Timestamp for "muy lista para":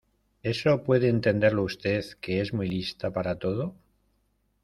2.55-3.37